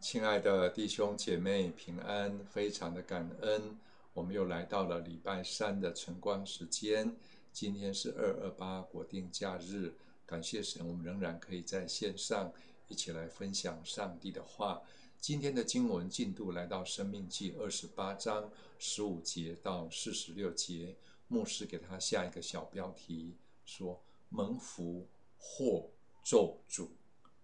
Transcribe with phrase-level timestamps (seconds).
[0.00, 2.42] 亲爱的弟兄姐妹，平安！
[2.46, 3.78] 非常的感恩，
[4.14, 7.14] 我们又来到了礼拜三的晨光时间。
[7.52, 9.92] 今天是二二八国定假日，
[10.24, 12.50] 感谢神，我们仍然可以在线上
[12.88, 14.80] 一起来分享上帝的话。
[15.18, 20.96] 今天的经文进度来到《生命记》二十八章十五节到四十六节，
[21.28, 23.36] 牧师给他下一个小标题，
[23.66, 25.90] 说：蒙福或
[26.24, 26.88] 咒诅，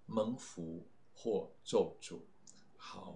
[0.07, 2.21] 蒙福或咒诅。
[2.77, 3.15] 好，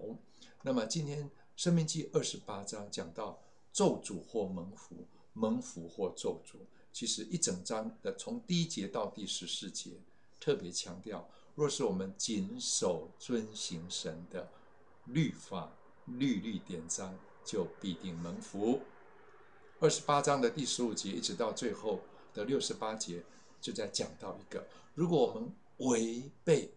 [0.63, 1.25] 那么今天
[1.55, 3.39] 《生命记》二十八章讲到
[3.71, 6.57] 咒诅或蒙福，蒙福或咒诅。
[6.91, 9.91] 其实一整章的从第一节到第十四节，
[10.39, 14.49] 特别强调，若是我们谨守遵行神的
[15.05, 15.71] 律法、
[16.05, 18.81] 律律典章，就必定蒙福。
[19.79, 22.01] 二十八章的第十五节一直到最后
[22.33, 23.23] 的六十八节，
[23.61, 26.73] 就在讲到一个，如果我们违背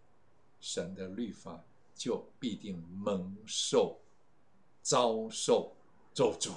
[0.60, 4.00] 神的律法，就必定蒙受
[4.82, 5.72] 遭受
[6.12, 6.50] 咒诅。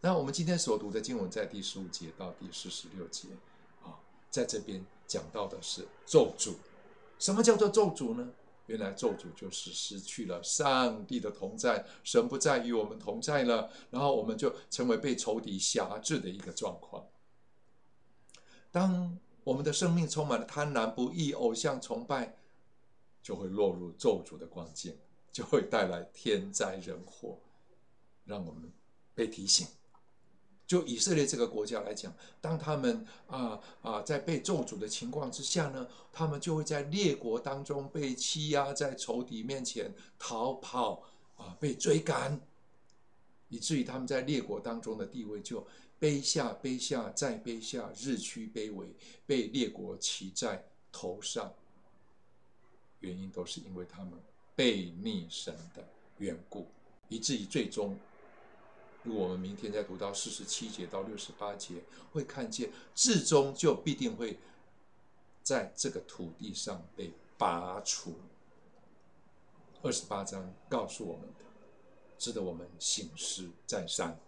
[0.00, 3.28] 那我们今天所读的经文在第十五节到第四十六节
[3.84, 6.54] 啊，在这边讲到的是咒诅。
[7.18, 8.30] 什么叫做咒诅呢？
[8.66, 17.04] 原来咒诅就是失去了上帝的同在，神不再与我们同在了，然后我们就成为被仇敌辖制的一个状况。
[18.70, 22.36] 当我们的生命充满了贪婪、不义、偶像崇拜。
[23.22, 24.96] 就会落入咒诅的光景，
[25.30, 27.38] 就会带来天灾人祸，
[28.24, 28.70] 让我们
[29.14, 29.66] 被提醒。
[30.66, 41.02] 就以色列这个国家来讲，当他们啊啊在被咒诅的情况之下呢，他们就会在列国当中被欺压，在仇敌面前逃跑
[41.36, 42.40] 啊，被追赶，
[43.48, 45.66] 以至于他们在列国当中的地位就
[45.98, 48.94] 卑下、卑下再卑下，日趋卑微，
[49.26, 51.52] 被列国骑在头上。
[53.00, 54.12] 原因都是因为他们
[54.54, 56.66] 背逆神的缘故，
[57.08, 57.98] 以至于最终，
[59.02, 64.38] 如果我们明天再读到四十七节到六十八节，会看见至终就必定会
[65.42, 68.14] 在这个土地上被拔除。
[69.82, 71.44] 二十八章告诉我们的，
[72.18, 74.20] 值得我们醒思再三。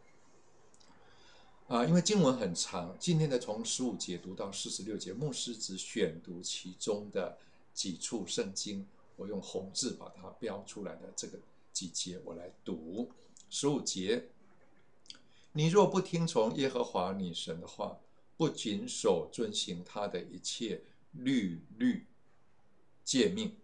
[1.69, 7.37] 啊，因为经文很长，今天的从十五节读到四十六节，牧师只选读其中的。
[7.75, 11.39] 几处圣经，我用红字把它标出来的这个
[11.73, 13.11] 几节，我来读
[13.49, 14.29] 十五节。
[15.53, 17.99] 你若不听从耶和华你神的话，
[18.37, 20.83] 不谨守遵行他的一切
[21.13, 22.07] 律律
[23.05, 23.55] 诫命、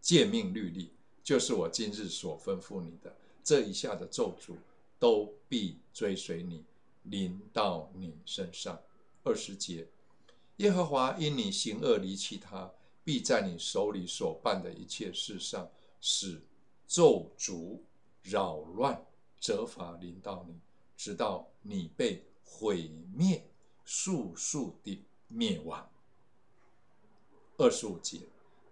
[0.00, 0.90] 诫命律例，
[1.22, 4.56] 就是我今日所吩咐你的，这一下的咒诅
[4.98, 6.64] 都必追随你，
[7.04, 8.80] 临到你身上。
[9.22, 9.86] 二十节，
[10.56, 12.72] 耶和华因你行恶离弃他。
[13.04, 15.70] 必在你手里所办的一切事上，
[16.00, 16.42] 使
[16.88, 17.78] 咒诅、
[18.22, 19.04] 扰乱、
[19.38, 20.58] 责罚临到你，
[20.96, 23.46] 直到你被毁灭，
[23.84, 25.86] 速速的灭亡。
[27.58, 28.20] 二十五节，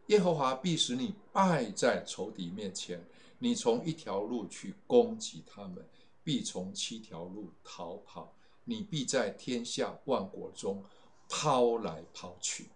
[0.07, 3.05] 耶和华必使你败在仇敌面前，
[3.39, 5.87] 你从一条路去攻击他们，
[6.25, 8.35] 必从七条路逃跑，
[8.65, 10.83] 你必在天下万国中
[11.29, 12.71] 抛来抛去。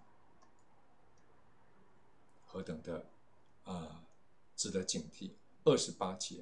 [2.57, 3.05] 何等的
[3.65, 4.03] 啊，
[4.57, 5.33] 值得警惕！
[5.65, 6.37] 二十八节，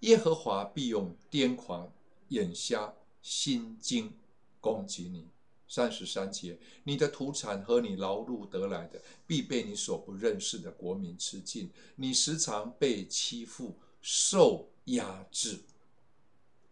[0.00, 1.90] 耶和华必用癫狂、
[2.28, 2.92] 眼瞎、
[3.22, 4.12] 心惊
[4.60, 5.26] 攻击你。
[5.66, 11.70] 三十三节，你的土产和你劳碌得来的，必被你所不认识的国民吃尽。
[11.96, 15.62] 你时常被欺负、受压制。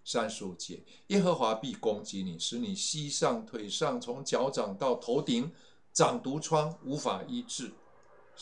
[0.04, 5.50] 三十五节，耶和华必攻击你，使你膝上、腿上，从脚掌到头顶
[5.94, 7.72] 长毒疮，无法医治。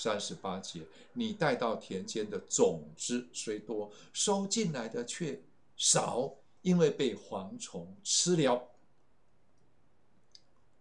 [0.03, 0.81] 三十八节，
[1.13, 5.39] 你带到田间的种子虽多，收进来的却
[5.77, 8.67] 少，因为被蝗虫吃了。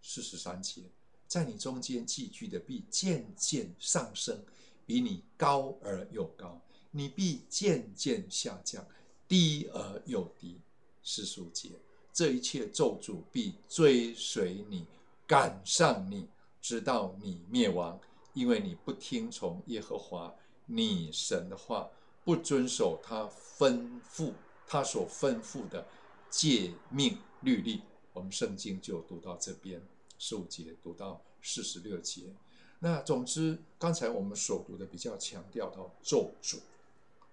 [0.00, 0.84] 四十三节，
[1.28, 4.42] 在你中间寄居的必渐渐上升，
[4.86, 6.58] 比你高而又高；
[6.90, 8.82] 你必渐渐下降，
[9.28, 10.58] 低而又低。
[11.02, 11.68] 四十五节，
[12.10, 14.86] 这一切咒诅必追随你，
[15.26, 16.26] 赶上你，
[16.62, 18.00] 直到你灭亡。
[18.32, 20.34] 因为你不听从耶和华
[20.66, 21.90] 你神的话，
[22.24, 23.28] 不遵守他
[23.58, 24.32] 吩咐
[24.66, 25.84] 他所吩咐的
[26.30, 27.82] 诫命律例，
[28.12, 29.82] 我们圣经就读到这边
[30.16, 32.32] 十五节，读到四十六节。
[32.78, 36.58] 那总之，刚才我们所读的比较强调到咒诅，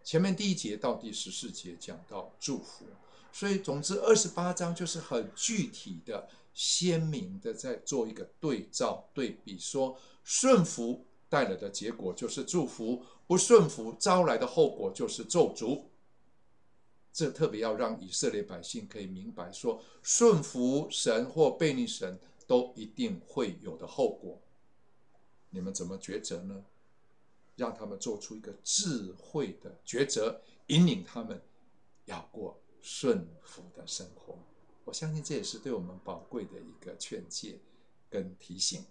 [0.03, 2.85] 前面第一节到第十四节讲到祝福，
[3.31, 9.95] 所以总之二十八章就是很具体的、鲜明的在做一个对照对比说。
[10.27, 15.85] 顺服带来的结果就是祝福；不顺服招来的后果就是咒诅。
[17.13, 24.41] 这特别要让以色列百姓可以明白说，顺服神或悖逆神都一定会有的后果。
[25.50, 26.65] 你们怎么抉择呢？
[27.56, 31.41] 让他们做出一个智慧的抉择，引领他们
[32.03, 34.38] 要过顺服的生活。
[34.83, 37.62] 我相信这也是对我们宝贵的一个劝诫
[38.09, 38.83] 跟提醒。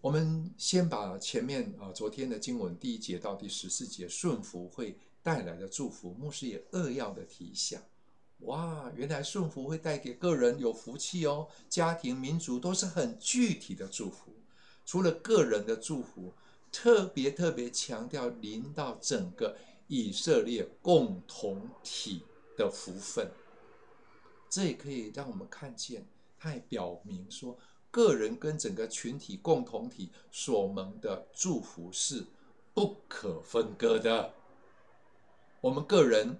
[0.00, 7.82] 我们先把前面啊昨天的经文第一节到第十四节顺服会带来的祝福，牧师也扼要的提一下。
[8.40, 14.32] 哇，原来顺服会带给个人有福气哦，家庭、民族都是很具体的祝福。
[14.86, 16.32] 除了个人的祝福，
[16.70, 19.56] 特别特别强调临到整个
[19.88, 22.22] 以色列共同体
[22.56, 23.28] 的福分。
[24.48, 26.06] 这也可以让我们看见，
[26.38, 27.58] 它也表明说，
[27.90, 32.26] 个人跟整个群体共同体所蒙的祝福是
[32.74, 34.34] 不可分割的。
[35.60, 36.38] 我们个人、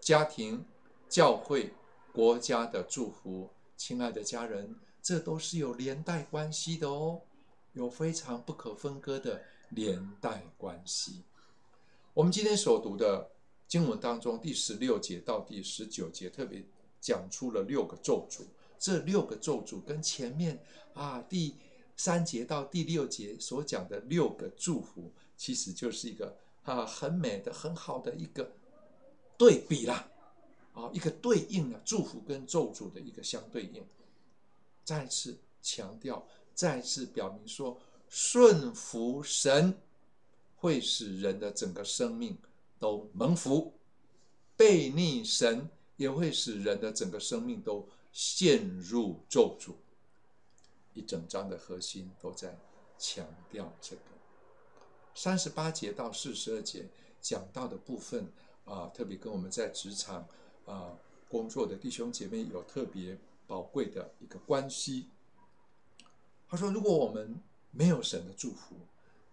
[0.00, 0.64] 家庭、
[1.08, 1.72] 教会、
[2.12, 7.20] 国家的祝福，亲爱的家人，这都是有连带关系的哦。
[7.74, 11.22] 有非常不可分割的连带关系。
[12.12, 13.30] 我们今天所读的
[13.68, 16.64] 经文当中，第十六节到第十九节特别
[17.00, 18.42] 讲出了六个咒诅。
[18.80, 20.60] 这六个咒诅跟前面
[20.94, 21.54] 啊第
[21.96, 28.50] 三节到第六节所讲的六个祝福，其实就是一个啊很美的、很好的一个
[29.38, 30.10] 对比啦，
[30.72, 33.86] 啊一个对应啊祝福跟咒诅的一个相对应。
[34.82, 36.26] 再次强调。
[36.52, 39.78] 再次表明说，顺服神
[40.56, 42.36] 会使人的整个生命
[42.78, 43.72] 都蒙福；
[44.58, 49.72] 悖逆神也会使人的整个生命都陷入咒诅。
[50.94, 52.58] 一整章的核心都在
[52.96, 54.02] 强调这个。
[55.14, 56.88] 三十八节到四十二节
[57.20, 58.32] 讲到的部分
[58.64, 60.26] 啊，特别跟我们在职场
[60.64, 60.96] 啊
[61.28, 65.10] 工作的弟兄姐妹有特别宝贵的一个关系。
[66.48, 67.38] 他说：“如果我们
[67.70, 68.74] 没有神的祝福，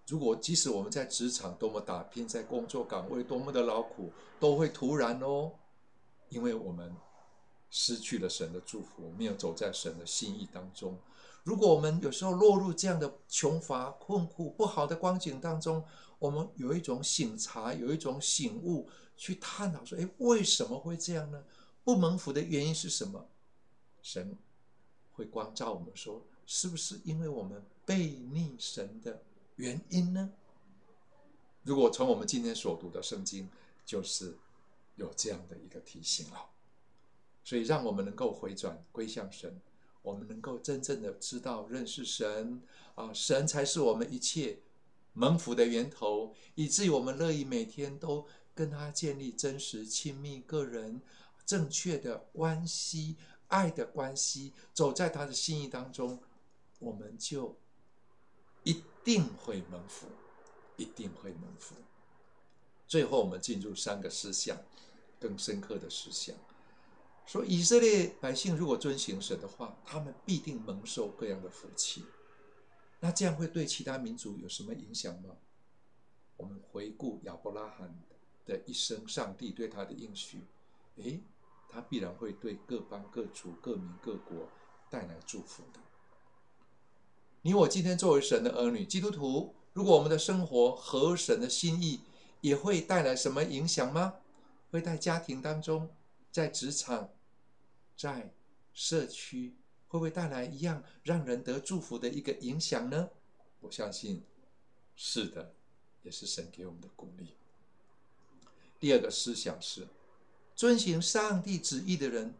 [0.05, 5.53] 如果即使我们在职场多么打拼，在工作岗位多么的劳苦，都会徒然哦，
[6.29, 6.95] 因为我们
[7.69, 10.97] 失去了神的祝福，没有走在神的心意当中。
[11.44, 15.83] 如果我们有时候落入这样的穷乏、困苦、不好的光景当中，
[16.19, 21.44] 我们有一种醒察，有一种醒悟，去探讨说：诶，为什么会这样呢？
[21.83, 23.29] 不蒙福的原因是什么？
[24.01, 24.38] 神
[25.13, 29.21] 会光照我们说。”是不是因为我们悖逆神的
[29.57, 30.31] 原因呢？
[31.63, 33.50] 如果从我们今天所读的圣经，
[33.85, 34.38] 就是
[34.97, 36.49] 有这样的一个提醒了。
[37.44, 39.61] 所以，让我们能够回转归向神，
[40.01, 42.61] 我们能够真正的知道认识神
[42.95, 44.59] 啊，神才是我们一切
[45.13, 51.01] 蒙福的源头，以至于我们乐意每天都跟他建立真实、亲密、个人
[51.45, 53.15] 正确的关系、
[53.47, 56.21] 爱的关系，走在他的心意当中。
[56.79, 57.57] 我们就
[58.63, 60.07] 一定会蒙福，
[60.75, 61.75] 一定会蒙福。
[62.88, 64.57] 最后，我们进入三个思想，
[65.19, 66.35] 更深刻的思想，
[67.25, 72.05] 说以色列百姓如果遵行神的话，他们必定蒙受各样的福气。
[72.99, 75.35] 那这样会对其他民族有什么影响吗？
[76.37, 78.00] 我们回顾亚伯拉罕
[78.45, 80.41] 的一生，上帝对他的应许，
[80.97, 81.21] 诶，
[81.67, 84.50] 他必然会对各邦各族、各民各国
[84.89, 85.79] 带来祝福的。
[87.41, 92.01] 你我今天作为神的儿女，基督徒，如果我们的生活合神的心意，
[92.41, 94.15] 也会带来什么影响吗？
[94.77, 95.89] 会在家庭当中，
[96.31, 97.10] 在职场，
[97.98, 98.31] 在
[98.74, 99.55] 社区，
[99.88, 103.10] 会不会带来一样让人得祝福的一个影响呢？
[103.60, 104.24] 我相信
[104.96, 105.51] 是的，
[106.03, 107.34] 也是神给我们的鼓励。
[108.79, 109.88] 第二个思想是，
[110.55, 112.36] 遵行上帝旨意的人，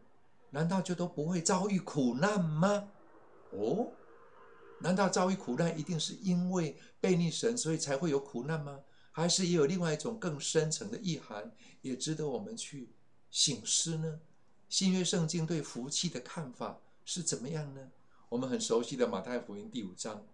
[0.50, 2.88] 难道就都不会遭遇苦难吗？
[3.50, 3.90] 哦。
[4.80, 8.78] 难道遭遇苦难一定是因为悖逆神，所以才会有苦难吗？
[9.18, 11.50] 还是也有另外一种更深层的意涵，
[11.82, 12.88] 也值得我们去
[13.32, 14.20] 省思呢？
[14.68, 17.90] 新约圣经对福气的看法是怎么样呢？
[18.28, 20.24] 我们很熟悉的马太福音第五章，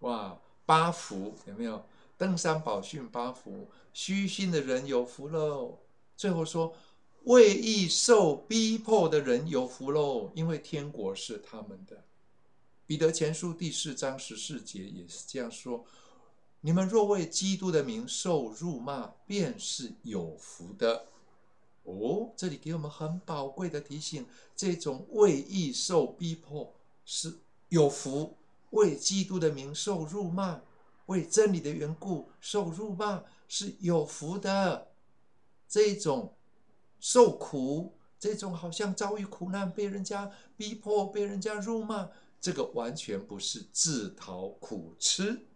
[0.00, 1.86] 哇，八福有没有？
[2.18, 5.78] 登山宝训八福，虚心的人有福喽。
[6.14, 6.76] 最后说，
[7.22, 12.04] 为义受逼迫的人有福喽，因为天国是他们的。
[12.86, 15.86] 彼得前书第四章十四节也是这样说
[16.66, 21.04] ：“你们若为基督的名受辱骂，便是有福的。”
[21.84, 27.36] 哦，这里给我们很宝贵的提醒：这种为义受逼迫是
[27.68, 28.38] 有福，
[28.70, 30.62] 为基督的名受辱骂，
[31.04, 34.88] 为真理的缘故受辱骂，是有福的。
[35.68, 36.34] 这种
[36.98, 42.08] 受苦，这种好像遭遇苦难，被人家逼迫，被人家辱骂，
[42.40, 45.46] 这个完全不是自讨苦吃。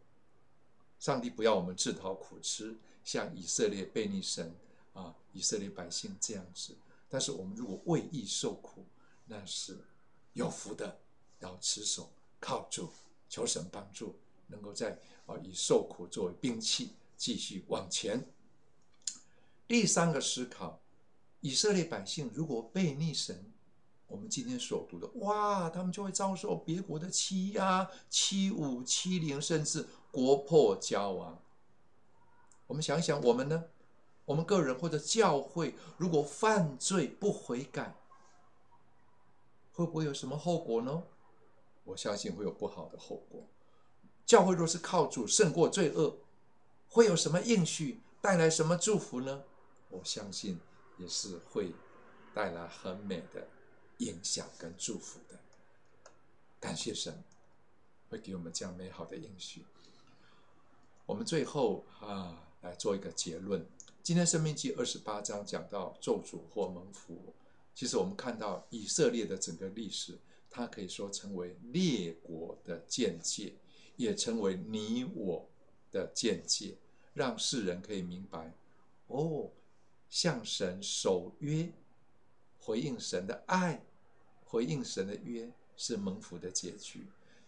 [0.98, 4.54] 上帝不要我们自讨苦吃，像以色列悖逆神
[4.92, 6.76] 啊，以色列百姓这样子。
[7.08, 8.84] 但是我们如果为义受苦，
[9.26, 9.78] 那是
[10.32, 11.00] 有福的。
[11.40, 12.90] 要持守，靠主，
[13.28, 18.28] 求神帮助，能够在啊以受苦作为兵器，继续往前。
[19.68, 20.80] 第三个思考，
[21.40, 23.52] 以色列百姓如果悖逆神，
[24.08, 31.38] 我们今天所读的，哇，他们就会遭受别国的欺压、欺侮、欺凌，甚至国破家亡。
[32.66, 33.64] 我们想一想，我们呢？
[34.24, 37.96] 我们个人或者教会，如果犯罪不悔改，
[39.72, 41.04] 会不会有什么后果呢？
[41.84, 43.46] 我相信会有不好的后果。
[44.26, 46.18] 教会若是靠主胜过罪恶，
[46.90, 49.44] 会有什么应许，带来什么祝福呢？
[49.88, 50.60] 我相信
[50.98, 51.74] 也是会
[52.34, 53.48] 带来很美的
[53.98, 55.38] 影响跟祝福的。
[56.60, 57.24] 感谢神
[58.10, 59.64] 会给我们这样美好的应许。
[61.08, 63.64] 我们最后啊，来做一个结论。
[64.02, 67.32] 今天《生命记》二十八章讲到咒诅或蒙福，
[67.74, 70.18] 其实我们看到以色列的整个历史。
[70.50, 73.54] 它可以说成为列国的鉴戒，
[73.96, 75.48] 也成为你我
[75.90, 76.76] 的鉴戒，
[77.14, 78.52] 让世人可以明白：
[79.06, 79.48] 哦，
[80.10, 81.72] 向神守约，
[82.58, 83.82] 回应神的爱，
[84.44, 87.00] 回应神的约是蒙福的结局；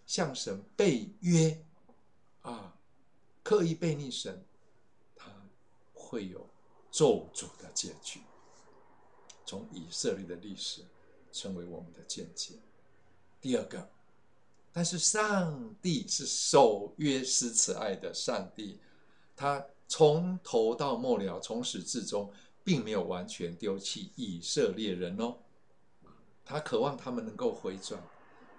[0.07, 1.63] 向神背约，
[2.41, 2.75] 啊，
[3.43, 4.45] 刻意背逆神，
[5.17, 5.31] 他
[5.93, 6.49] 会有
[6.91, 8.21] 咒诅的结局。
[9.47, 10.85] 从以色列的历史，
[11.33, 12.55] 成为我们的鉴戒。
[13.41, 13.91] 第二个，
[14.73, 18.79] 但是上帝是守约施慈爱的上帝，
[19.35, 22.33] 他从头到末了，从始至终，
[22.63, 25.39] 并没有完全丢弃以色列人哦。
[26.45, 28.01] 他渴望他们能够回转，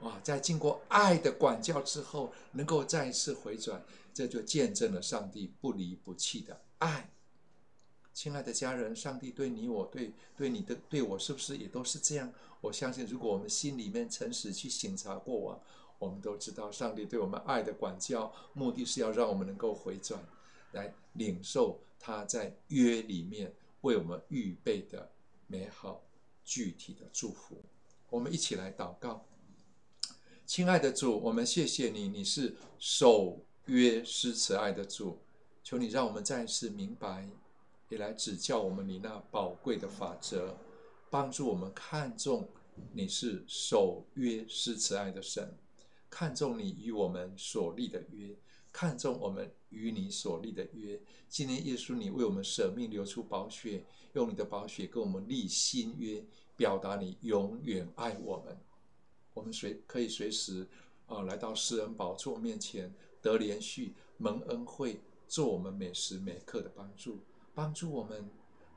[0.01, 7.09] 哇，在经过爱的管教之后，能够再一次回转，这就见证了上帝不离不弃的爱。
[8.13, 12.31] 亲爱的家人，上帝对你我对对你的对我，是不是也都是这样？
[12.59, 15.59] 我相信，如果我们心里面诚实去省察过往，
[15.97, 20.21] 我们都知道，上帝对我们爱的管教，目的是要让我们能够回转，
[20.71, 25.09] 来领受他在约里面为我们预备的
[25.47, 26.03] 美好
[26.43, 27.63] 具体的祝福。
[28.09, 29.25] 我们一起来祷告，
[30.53, 35.17] 亲爱的主，我们谢谢你，你是守约施慈爱的主，
[35.63, 37.25] 求你让我们再次明白。
[37.87, 40.57] 也来指教我们你那宝贵的法则，
[41.09, 42.49] 帮助我们看重
[42.91, 45.57] 你是守约施慈爱的神，
[46.09, 48.35] 看重你与我们所立的约，
[48.73, 50.99] 看重我们与你所立的约。
[51.29, 56.21] 今天耶稣，你为我们舍命流出宝血，用你的宝血跟我们立新约，
[56.57, 58.57] 表达你永远爱我们。
[59.33, 60.67] 我们随可以随时
[61.07, 67.19] 啊、呃、来到施恩宝座面前，得连续蒙恩惠，做我们每时每刻的帮助。
[67.53, 68.29] 帮助我们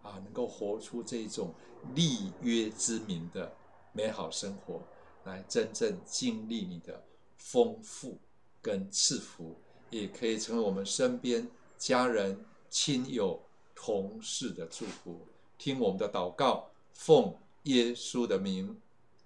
[0.02, 1.54] 啊，能够活出这种
[1.94, 3.52] 立约之民的
[3.92, 4.82] 美好生活，
[5.25, 7.04] 来真正经历你的
[7.37, 8.18] 丰富
[8.61, 9.56] 跟赐福，
[9.90, 13.40] 也可以成为我们身边家人、亲友、
[13.75, 15.26] 同事的祝福。
[15.56, 17.34] 听我们的祷告，奉
[17.64, 18.80] 耶稣的名，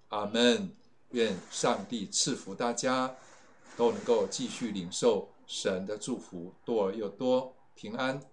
[0.09, 0.69] 阿门。
[1.11, 3.15] 愿上帝赐福大家，
[3.75, 8.29] 都能够继续领受神的祝福，多而又多，平安。